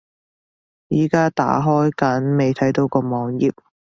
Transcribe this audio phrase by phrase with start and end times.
[0.89, 3.53] 而家打開緊，未睇到個網頁￼